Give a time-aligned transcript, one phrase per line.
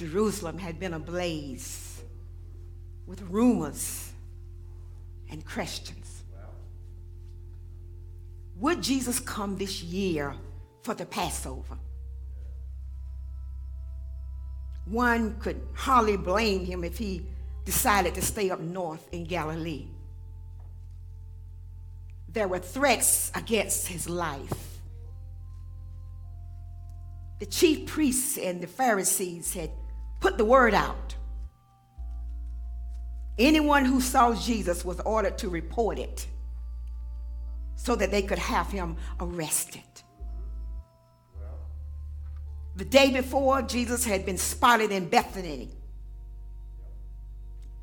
[0.00, 2.00] Jerusalem had been ablaze
[3.06, 4.10] with rumors
[5.30, 6.22] and questions.
[8.56, 10.34] Would Jesus come this year
[10.84, 11.76] for the Passover?
[14.86, 17.26] One could hardly blame him if he
[17.66, 19.88] decided to stay up north in Galilee.
[22.26, 24.78] There were threats against his life.
[27.38, 29.70] The chief priests and the Pharisees had
[30.20, 31.16] put the word out.
[33.38, 36.26] Anyone who saw Jesus was ordered to report it
[37.74, 39.82] so that they could have him arrested.
[42.76, 45.70] The day before, Jesus had been spotted in Bethany,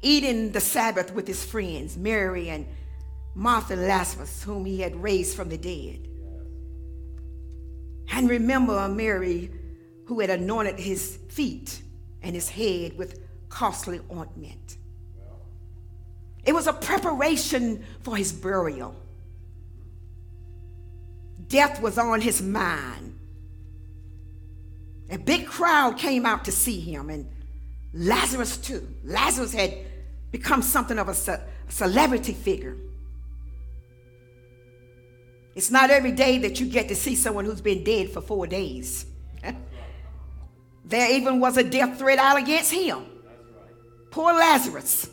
[0.02, 2.68] eating the Sabbath with his friends, Mary and
[3.34, 6.08] Martha and Lazarus, whom he had raised from the dead.
[8.12, 9.52] And remember Mary,
[10.06, 11.82] who had anointed his feet
[12.22, 14.78] and his head with costly ointment.
[16.46, 18.96] It was a preparation for his burial.
[21.48, 23.18] Death was on his mind.
[25.10, 27.30] A big crowd came out to see him, and
[27.94, 28.88] Lazarus too.
[29.04, 29.74] Lazarus had
[30.32, 32.76] become something of a ce- celebrity figure.
[35.56, 38.46] It's not every day that you get to see someone who's been dead for four
[38.46, 39.06] days.
[40.88, 43.06] There even was a death threat out against him.
[44.10, 45.10] Poor Lazarus.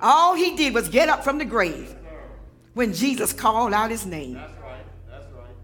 [0.00, 1.94] All he did was get up from the grave
[2.74, 4.34] when Jesus called out his name.
[4.34, 4.84] That's right.
[5.10, 5.54] That's right.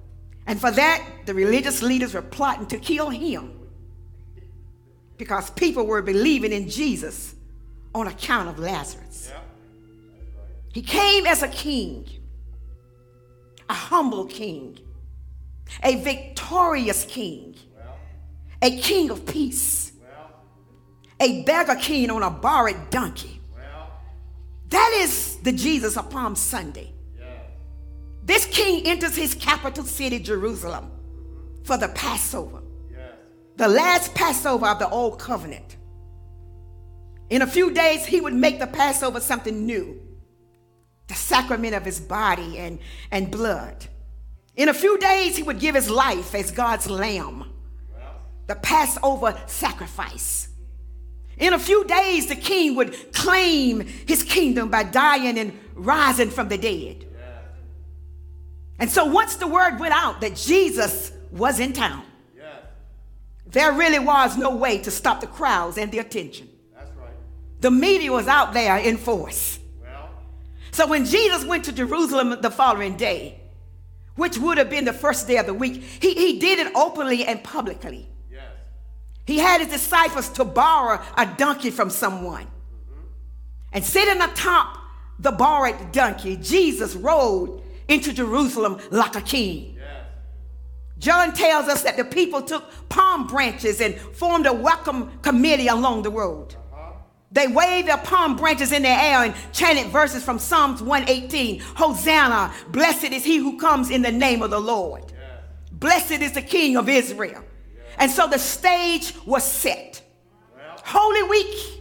[0.46, 3.52] And for that, the religious leaders were plotting to kill him
[5.16, 7.34] because people were believing in Jesus
[7.94, 9.30] on account of Lazarus.
[9.30, 9.38] Yeah.
[9.38, 9.44] Right.
[10.74, 12.06] He came as a king,
[13.70, 14.78] a humble king,
[15.82, 17.54] a victorious king,
[18.62, 20.30] a king of peace, well,
[21.20, 23.40] a beggar king on a borrowed donkey.
[23.54, 23.90] Well,
[24.68, 26.92] that is the Jesus of Palm Sunday.
[27.18, 27.26] Yeah.
[28.22, 30.90] This king enters his capital city, Jerusalem,
[31.64, 32.62] for the Passover
[33.56, 35.76] the last Passover of the old covenant.
[37.30, 40.02] In a few days, he would make the Passover something new
[41.08, 42.80] the sacrament of his body and,
[43.12, 43.86] and blood.
[44.56, 47.44] In a few days, he would give his life as God's lamb,
[48.46, 50.48] the Passover sacrifice.
[51.38, 56.48] In a few days, the king would claim his kingdom by dying and rising from
[56.48, 57.04] the dead.
[58.78, 62.02] And so, once the word went out that Jesus was in town,
[63.46, 66.48] there really was no way to stop the crowds and the attention.
[66.74, 67.12] That's right.
[67.60, 69.58] The media was out there in force.
[69.80, 70.10] Well.
[70.72, 73.40] So when Jesus went to Jerusalem the following day,
[74.16, 77.24] which would have been the first day of the week, he, he did it openly
[77.24, 78.08] and publicly.
[79.26, 82.46] He had his disciples to borrow a donkey from someone.
[83.72, 84.78] And sitting atop
[85.18, 89.78] the borrowed donkey, Jesus rode into Jerusalem like a king.
[90.98, 96.02] John tells us that the people took palm branches and formed a welcome committee along
[96.02, 96.54] the road.
[97.32, 102.54] They waved their palm branches in the air and chanted verses from Psalms 118 Hosanna,
[102.68, 105.12] blessed is he who comes in the name of the Lord.
[105.72, 107.44] Blessed is the King of Israel.
[107.98, 110.02] And so the stage was set.
[110.54, 110.80] Well.
[110.84, 111.80] Holy Week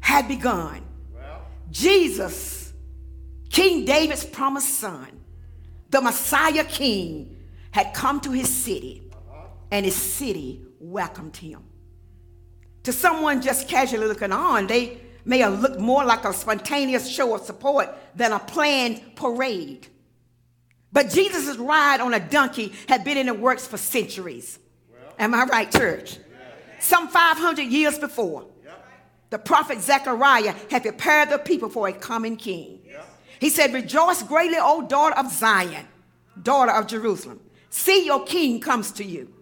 [0.00, 0.82] had begun.
[1.14, 1.42] Well.
[1.70, 2.72] Jesus,
[3.48, 5.08] King David's promised son,
[5.90, 7.36] the Messiah King,
[7.72, 9.02] had come to his city,
[9.70, 11.62] and his city welcomed him.
[12.84, 17.34] To someone just casually looking on, they may have looked more like a spontaneous show
[17.34, 19.86] of support than a planned parade.
[20.92, 24.58] But Jesus' ride on a donkey had been in the works for centuries.
[25.20, 26.16] Am I right, church?
[26.80, 28.46] Some 500 years before,
[29.28, 32.80] the prophet Zechariah had prepared the people for a coming king.
[33.38, 35.86] He said, Rejoice greatly, O daughter of Zion,
[36.42, 37.38] daughter of Jerusalem.
[37.68, 39.32] See, your king comes to you.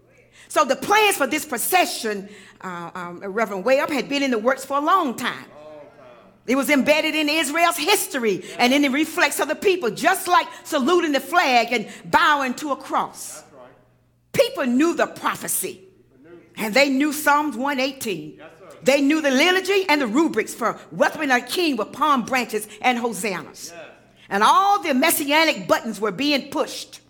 [0.48, 2.28] So the plans for this procession,
[2.60, 5.46] uh, um, Reverend Webb, had been in the works for a long time.
[6.46, 10.48] It was embedded in Israel's history and in the reflex of the people, just like
[10.64, 13.44] saluting the flag and bowing to a cross.
[14.38, 15.80] People knew the prophecy,
[16.56, 18.40] and they knew Psalms 118.
[18.82, 22.98] They knew the liturgy and the rubrics for welcoming a king with palm branches and
[22.98, 23.72] hosannas.
[24.28, 27.00] And all the messianic buttons were being pushed.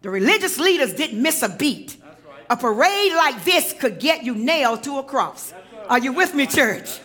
[0.00, 1.96] The religious leaders didn't miss a beat.
[2.02, 2.46] Right.
[2.50, 5.54] A parade like this could get you nailed to a cross.
[5.88, 6.98] Are you with me, church?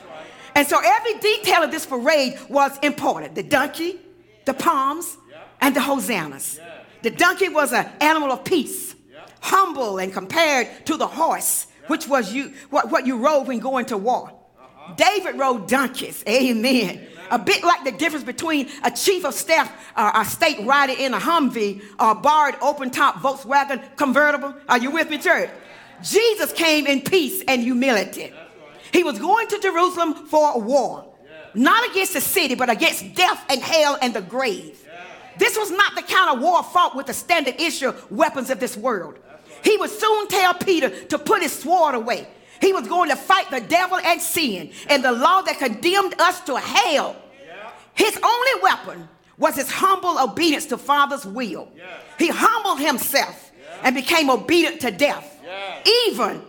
[0.56, 4.00] And so every detail of this parade was important the donkey,
[4.46, 5.18] the palms,
[5.62, 6.60] and the hosannas.
[7.04, 8.96] The donkey was an animal of peace,
[9.40, 13.86] humble and compared to the horse, which was you what, what you rode when going
[13.88, 14.32] to war.
[14.96, 16.24] David rode donkeys.
[16.28, 17.08] Amen.
[17.30, 21.14] A bit like the difference between a chief of staff, uh, a state rider in
[21.14, 24.56] a Humvee or a barred open top Volkswagen convertible.
[24.70, 25.50] Are you with me, church?
[26.02, 28.32] Jesus came in peace and humility.
[28.94, 31.14] He was going to Jerusalem for a war,
[31.54, 34.84] not against the city, but against death and hell and the grave.
[35.38, 38.78] This was not the kind of war fought with the standard issue weapons of this
[38.78, 39.20] world.
[39.64, 42.28] He would soon tell Peter to put his sword away
[42.62, 46.42] he was going to fight the devil and sin and the law that condemned us
[46.42, 47.16] to hell.
[47.46, 47.72] Yeah.
[47.94, 49.08] His only weapon
[49.38, 51.70] was his humble obedience to Father's will.
[51.76, 51.86] Yeah.
[52.18, 53.82] He humbled himself yeah.
[53.84, 55.40] and became obedient to death,
[56.08, 56.42] even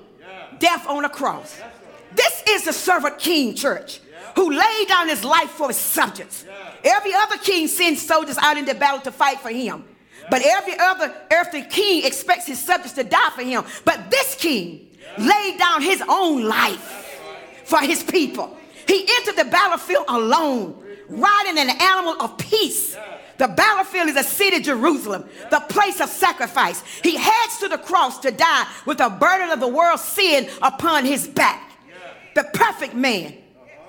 [0.58, 1.60] death on a cross.
[2.14, 4.00] This is the servant king church
[4.34, 6.46] who laid down his life for his subjects.
[6.84, 9.84] Every other king sends soldiers out into battle to fight for him.
[10.30, 13.64] But every other earthly king expects his subjects to die for him.
[13.84, 17.06] But this king laid down his own life
[17.64, 18.56] for his people.
[18.86, 22.96] He entered the battlefield alone, riding an animal of peace.
[23.36, 26.82] The battlefield is a city, Jerusalem, the place of sacrifice.
[27.04, 31.04] He heads to the cross to die with the burden of the world's sin upon
[31.04, 31.72] his back.
[32.34, 33.34] The perfect man,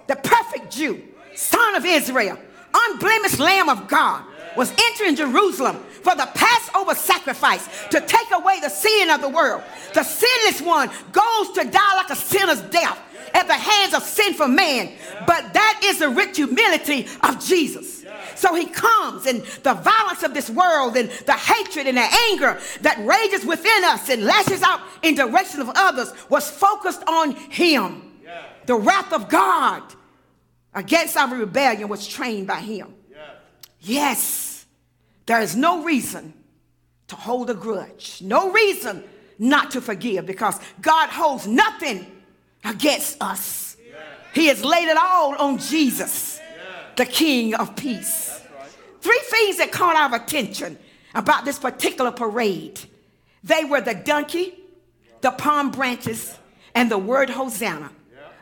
[0.07, 1.01] the perfect Jew,
[1.35, 2.37] son of Israel,
[2.73, 4.23] unblemished Lamb of God,
[4.55, 9.63] was entering Jerusalem for the Passover sacrifice to take away the sin of the world.
[9.93, 12.99] The sinless one goes to die like a sinner's death
[13.33, 14.91] at the hands of sinful man.
[15.27, 18.05] But that is the rich humility of Jesus.
[18.35, 22.59] So he comes, and the violence of this world, and the hatred and the anger
[22.81, 28.03] that rages within us and lashes out in direction of others was focused on him.
[28.65, 29.83] The wrath of God
[30.73, 32.93] against our rebellion was trained by him.
[33.81, 34.48] Yes.
[35.29, 36.33] There is no reason
[37.09, 39.03] to hold a grudge, no reason
[39.37, 42.03] not to forgive because God holds nothing
[42.65, 43.77] against us.
[44.33, 46.41] He has laid it all on Jesus,
[46.95, 48.41] the King of peace.
[49.01, 50.79] Three things that caught our attention
[51.13, 52.79] about this particular parade
[53.43, 54.57] they were the donkey,
[55.21, 56.39] the palm branches,
[56.73, 57.91] and the word Hosanna,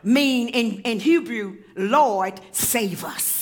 [0.02, 3.37] mean in, in Hebrew, Lord, save us.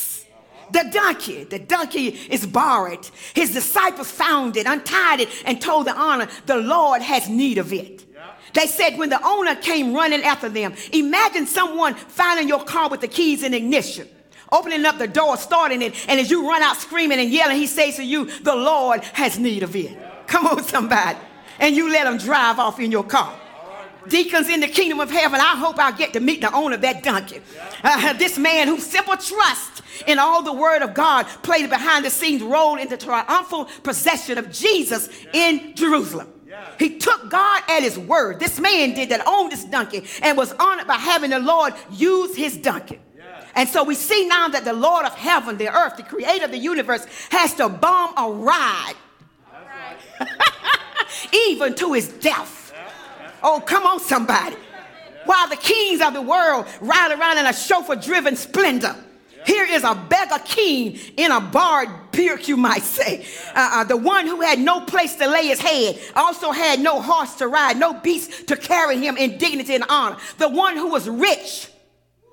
[0.72, 3.08] The donkey, the donkey is borrowed.
[3.34, 7.72] His disciples found it, untied it, and told the owner, the Lord has need of
[7.72, 8.04] it.
[8.54, 13.00] They said when the owner came running after them, imagine someone finding your car with
[13.00, 14.08] the keys in ignition,
[14.50, 17.66] opening up the door, starting it, and as you run out screaming and yelling, he
[17.66, 19.96] says to you, the Lord has need of it.
[20.26, 21.18] Come on, somebody.
[21.58, 23.38] And you let him drive off in your car
[24.08, 25.40] deacons in the kingdom of heaven.
[25.40, 27.40] I hope I'll get to meet the owner of that donkey.
[27.82, 32.10] Uh, this man who simple trust in all the word of God played behind the
[32.10, 36.32] scenes role in the triumphal procession of Jesus in Jerusalem.
[36.78, 38.40] He took God at his word.
[38.40, 42.36] This man did that, owned this donkey, and was honored by having the Lord use
[42.36, 42.98] his donkey.
[43.54, 46.50] And so we see now that the Lord of heaven, the earth, the creator of
[46.50, 48.94] the universe, has to bomb a ride,
[49.50, 50.28] right.
[51.48, 52.55] even to his death.
[53.42, 54.56] Oh, come on, somebody.
[55.24, 58.94] While the kings of the world ride around in a chauffeur driven splendor.
[59.44, 63.24] Here is a beggar king in a barred pirk, you might say.
[63.54, 67.00] Uh, uh, the one who had no place to lay his head, also had no
[67.00, 70.16] horse to ride, no beast to carry him in dignity and honor.
[70.38, 71.68] The one who was rich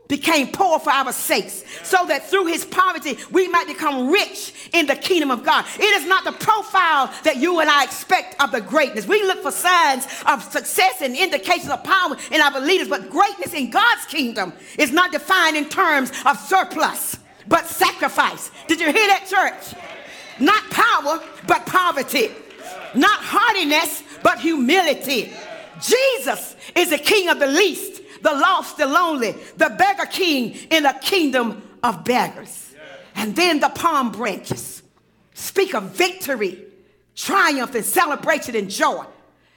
[0.07, 4.85] became poor for our sakes, so that through his poverty we might become rich in
[4.85, 5.66] the kingdom of God.
[5.75, 9.07] It is not the profile that you and I expect of the greatness.
[9.07, 13.54] We look for signs of success and indications of power in our leaders, but greatness
[13.54, 18.51] in God's kingdom is not defined in terms of surplus, but sacrifice.
[18.68, 19.80] Did you hear that, church?
[20.39, 22.30] Not power, but poverty.
[22.95, 25.33] Not hardiness, but humility.
[25.81, 27.93] Jesus is the king of the least
[28.23, 32.73] the lost, the lonely, the beggar king in a kingdom of beggars.
[33.15, 34.81] And then the palm branches
[35.33, 36.63] speak of victory,
[37.15, 39.06] triumph, and celebration and joy.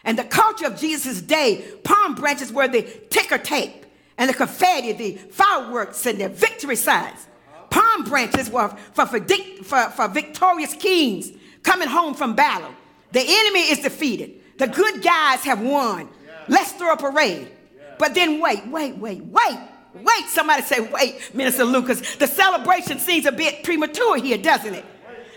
[0.05, 3.87] And the culture of Jesus' day, palm branches were the ticker tape
[4.19, 7.27] and the confetti, the fireworks, and the victory signs.
[7.49, 7.67] Uh-huh.
[7.71, 9.21] Palm branches were for, for,
[9.65, 11.31] for, for victorious kings
[11.63, 12.73] coming home from battle.
[13.13, 14.59] The enemy is defeated.
[14.59, 16.09] The good guys have won.
[16.49, 17.51] Let's throw a parade.
[17.99, 19.59] But then wait, wait, wait, wait.
[19.95, 22.17] Wait, somebody say, wait, Minister Lucas.
[22.17, 24.85] The celebration seems a bit premature here, doesn't it?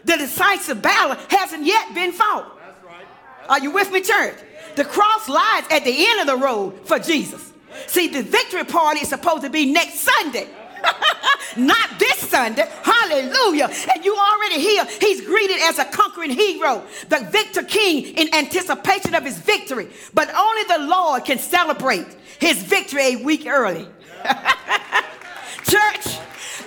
[0.04, 2.58] The decisive battle hasn't yet been fought.
[3.48, 4.36] Are you with me, church?
[4.75, 7.51] The cross lies at the end of the road for Jesus.
[7.88, 10.48] See, the victory party is supposed to be next Sunday.
[11.57, 12.67] Not this Sunday.
[12.83, 13.69] Hallelujah.
[13.93, 14.86] And you already here.
[15.00, 19.89] He's greeted as a conquering hero, the victor king in anticipation of his victory.
[20.13, 22.07] But only the Lord can celebrate
[22.39, 23.88] his victory a week early.
[25.63, 26.19] Church,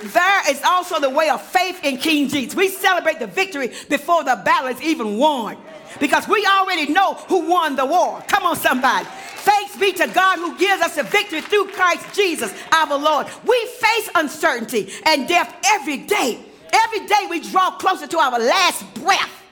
[0.03, 2.55] there is also the way of faith in King Jesus.
[2.55, 5.57] We celebrate the victory before the battle is even won
[5.99, 8.23] because we already know who won the war.
[8.27, 9.05] Come on, somebody.
[9.05, 13.27] Thanks be to God who gives us the victory through Christ Jesus, our Lord.
[13.45, 16.39] We face uncertainty and death every day.
[16.73, 19.43] Every day we draw closer to our last breath.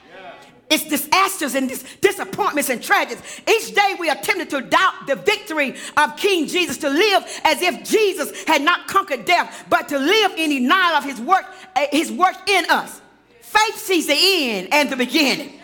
[0.72, 3.22] It's disasters and dis- disappointments and tragedies.
[3.46, 7.84] Each day we attempted to doubt the victory of King Jesus, to live as if
[7.84, 11.44] Jesus had not conquered death, but to live in denial of his work,
[11.76, 13.02] uh, his work in us.
[13.42, 15.60] Faith sees the end and the beginning.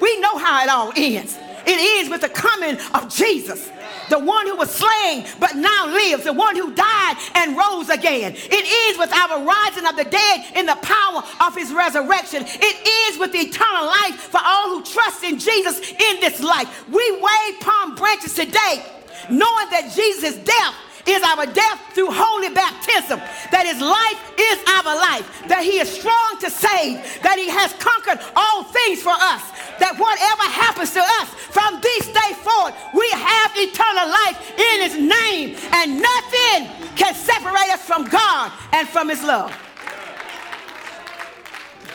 [0.00, 1.36] We know how it all ends.
[1.66, 3.70] It ends with the coming of Jesus
[4.08, 8.32] the one who was slain but now lives, the one who died and rose again.
[8.34, 12.44] It ends with our rising of the dead in the power of his resurrection.
[12.46, 16.88] It ends with the eternal life for all who trust in Jesus in this life.
[16.88, 18.82] We wave palm branches today,
[19.30, 20.74] knowing that Jesus' death
[21.06, 23.18] is our death through holy baptism,
[23.50, 27.72] that his life is our life, that he is strong to save, that he has
[27.80, 29.42] conquered all things for us,
[29.80, 34.96] that whatever happens to us from this day forward, we have eternal life in his
[34.98, 39.54] name, and nothing can separate us from God and from his love.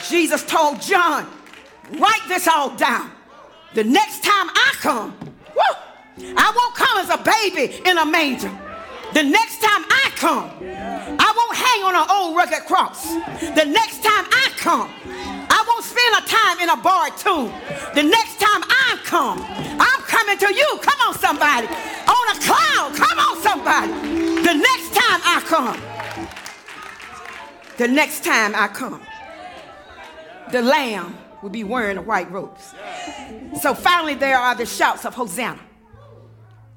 [0.09, 1.27] Jesus told John,
[1.97, 3.11] write this all down.
[3.73, 5.17] The next time I come,
[5.55, 8.51] woo, I won't come as a baby in a manger.
[9.13, 10.49] The next time I come,
[11.19, 13.13] I won't hang on an old rugged cross.
[13.55, 14.89] The next time I come,
[15.53, 17.53] I won't spend a time in a bar too.
[17.93, 19.39] The next time I come,
[19.79, 20.79] I'm coming to you.
[20.81, 21.67] Come on, somebody.
[21.67, 22.95] On a cloud.
[22.95, 23.91] Come on, somebody.
[24.41, 25.79] The next time I come,
[27.77, 29.01] the next time I come,
[30.51, 32.73] the lamb will be wearing the white robes.
[33.61, 35.59] So finally, there are the shouts of Hosanna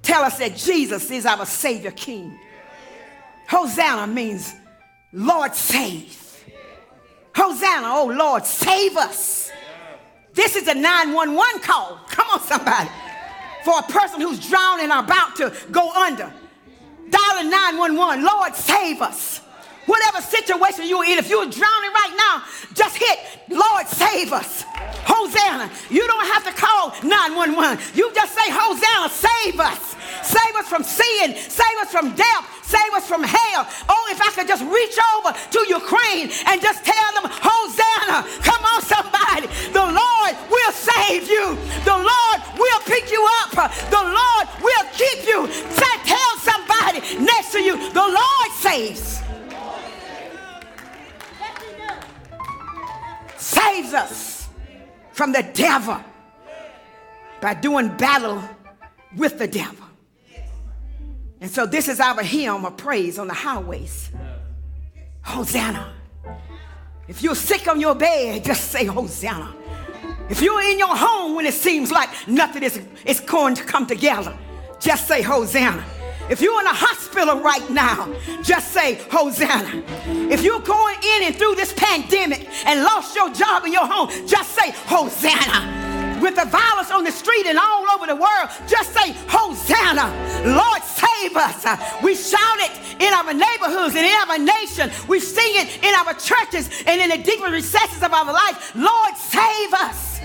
[0.06, 2.38] tell us that Jesus is our Savior King.
[3.48, 4.54] Hosanna means
[5.12, 6.25] Lord save.
[7.36, 9.50] Hosanna, oh Lord, save us.
[10.32, 11.98] This is a 911 call.
[12.08, 12.88] Come on, somebody.
[13.62, 16.32] For a person who's drowning or about to go under.
[17.10, 19.40] Dialing 911, Lord, save us.
[19.84, 22.42] Whatever situation you're in, if you're drowning right now,
[22.74, 24.64] just hit, Lord, save us.
[25.04, 25.70] Hosanna.
[25.90, 27.78] You don't have to call 911.
[27.94, 29.95] You just say, Hosanna, save us.
[30.26, 31.36] Save us from sin.
[31.36, 32.44] Save us from death.
[32.62, 33.66] Save us from hell.
[33.88, 38.26] Oh, if I could just reach over to Ukraine and just tell them, Hosanna.
[38.42, 39.46] Come on, somebody.
[39.72, 41.56] The Lord will save you.
[41.84, 43.70] The Lord will pick you up.
[43.90, 45.46] The Lord will keep you.
[46.06, 49.22] Tell somebody next to you, the Lord saves.
[53.36, 54.48] Saves us
[55.12, 55.98] from the devil
[57.40, 58.42] by doing battle
[59.16, 59.85] with the devil.
[61.40, 64.10] And so this is our hymn of praise on the highways.
[65.22, 65.92] Hosanna.
[67.08, 69.54] If you're sick on your bed, just say Hosanna.
[70.28, 73.86] If you're in your home when it seems like nothing is, is going to come
[73.86, 74.36] together,
[74.80, 75.84] just say Hosanna.
[76.28, 78.12] If you're in a hospital right now,
[78.42, 79.84] just say Hosanna.
[80.28, 84.10] If you're going in and through this pandemic and lost your job in your home,
[84.26, 85.75] just say Hosanna
[86.26, 90.10] with the violence on the street and all over the world, just say, Hosanna.
[90.44, 91.62] Lord, save us.
[92.02, 94.90] We shout it in our neighborhoods and in our nation.
[95.06, 98.74] We sing it in our churches and in the deeper recesses of our life.
[98.74, 100.18] Lord, save us.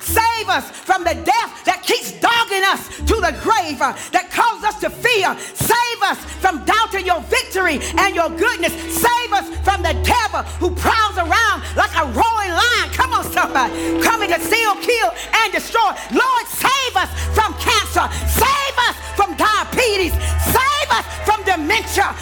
[0.00, 4.64] Save us from the death that keeps dogging us to the grave, uh, that causes
[4.64, 5.36] us to fear.
[5.54, 8.72] Save us from doubting your victory and your goodness.
[8.94, 12.88] Save us from the devil who prowls around like a roaring lion.
[12.94, 14.00] Come on, somebody.
[14.02, 15.10] Coming to steal, kill,
[15.42, 15.90] and destroy.
[16.14, 18.06] Lord, save us from cancer.
[18.30, 20.12] Save us from diabetes.
[20.46, 22.14] Save us from dementia.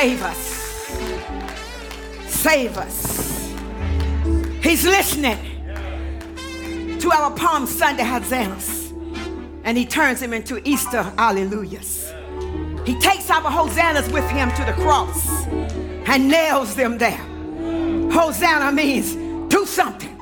[0.00, 0.38] Save us.
[2.28, 3.52] Save us.
[4.62, 5.36] He's listening
[7.00, 8.92] to our Palm Sunday hosannas.
[9.64, 12.14] And he turns him into Easter alleluias.
[12.86, 15.46] He takes our hosannas with him to the cross
[16.06, 17.20] and nails them there.
[18.12, 19.16] Hosanna means
[19.52, 20.16] do something.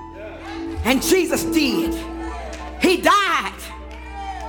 [0.87, 1.92] And Jesus did.
[2.80, 3.61] He died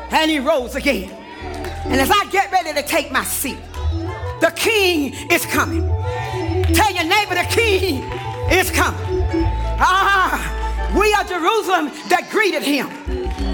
[0.09, 1.09] and he rose again.
[1.83, 3.57] And as I get ready to take my seat,
[4.39, 5.87] the king is coming.
[6.73, 8.03] Tell your neighbor the king
[8.51, 9.23] is coming.
[9.79, 12.87] Ah, we are Jerusalem that greeted him.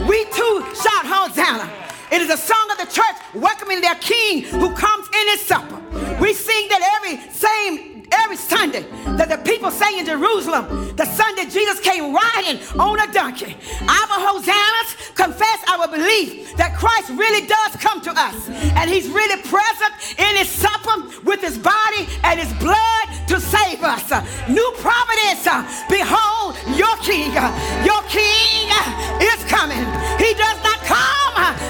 [0.07, 1.71] We too shout Hosanna.
[2.11, 5.79] It is a song of the church welcoming their king who comes in his supper.
[6.21, 8.85] We sing that every same every Sunday
[9.17, 13.57] that the people say in Jerusalem, the Sunday Jesus came riding on a donkey.
[13.81, 19.41] Our hosannas confess our belief that Christ really does come to us and he's really
[19.41, 20.72] present in his supper
[21.25, 24.11] with his body and his blood to save us.
[24.47, 27.31] New providence, uh, behold your king.
[27.35, 27.51] Uh,
[27.83, 29.83] your king uh, is coming.
[30.19, 31.23] He does not come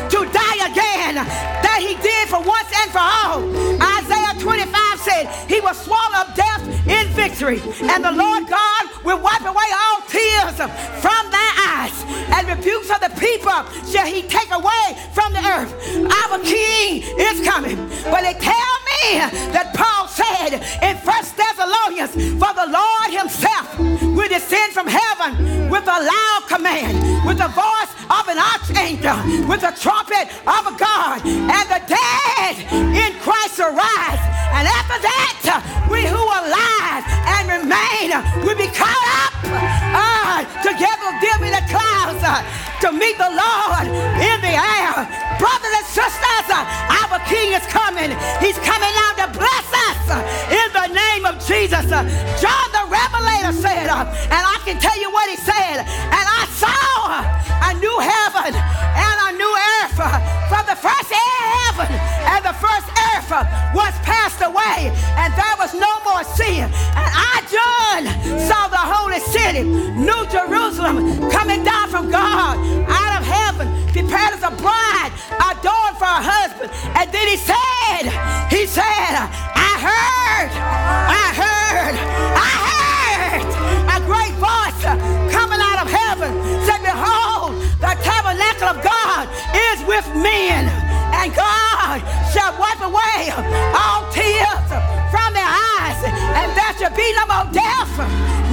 [0.09, 3.41] to die again that he did for once and for all.
[3.81, 7.61] Isaiah 25 said he will swallow up death in victory.
[7.81, 10.57] And the Lord God will wipe away all tears
[11.01, 11.95] from thy eyes.
[12.33, 13.59] And rebukes of the people
[13.91, 15.71] shall he take away from the earth.
[16.07, 17.77] Our King is coming.
[18.09, 19.19] But they tell me
[19.51, 25.83] that Paul said in First Thessalonians, for the Lord himself will descend from heaven with
[25.83, 29.17] a loud command, with the voice of an archangel,
[29.47, 34.23] with the trumpet of a God, and the dead in Christ arise.
[34.53, 36.32] And after that, we who
[38.45, 39.33] will be caught up
[39.93, 41.09] uh, together
[41.41, 42.41] with in the clouds uh,
[42.81, 43.85] to meet the Lord
[44.19, 44.93] in the air.
[45.39, 48.11] Brothers and sisters, uh, our King is coming.
[48.39, 51.85] He's coming out to bless us uh, in the name of Jesus.
[51.91, 52.03] Uh,
[52.41, 55.52] John the Revelator said, uh, and I can tell you what he said,
[64.33, 66.63] passed away, and there was no more sin.
[66.65, 68.01] And I, John,
[68.47, 72.57] saw the holy city, New Jerusalem, coming down from God
[72.89, 76.71] out of heaven, prepared as a bride, adorned for her husband.
[76.97, 78.09] And then he said,
[78.49, 81.95] he said, I heard, I heard,
[82.33, 83.43] I heard
[83.93, 84.81] a great voice
[85.31, 86.31] coming out of heaven.
[86.65, 90.69] Said, behold, the tabernacle of God is with men,
[91.13, 91.62] and God
[96.73, 97.97] there shall be no more death,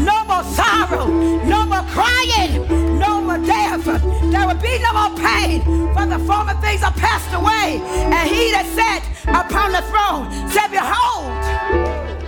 [0.05, 1.07] no more sorrow,
[1.45, 3.85] no more crying, no more death.
[3.85, 5.63] There will be no more pain,
[5.95, 7.81] for the former things are passed away.
[7.81, 11.33] And he that sat upon the throne said, Behold,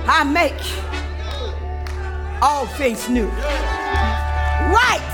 [0.08, 0.60] I make
[2.40, 3.28] all things new.
[4.72, 5.12] Right,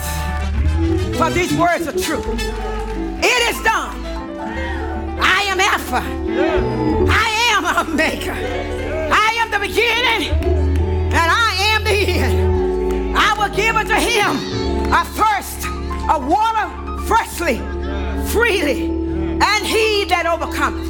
[1.17, 2.23] for these words are true.
[3.21, 3.97] It is done.
[5.21, 6.03] I am Alpha.
[7.11, 8.35] I am Omega.
[9.11, 10.68] I am the beginning
[17.39, 17.59] freshly,
[18.31, 20.89] freely, and he that overcometh